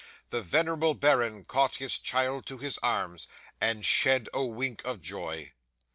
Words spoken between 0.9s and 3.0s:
baron caught his child to his